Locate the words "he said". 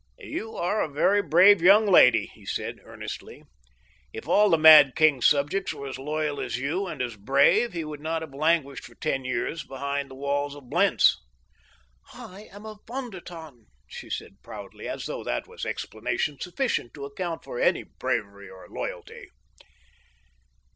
2.25-2.79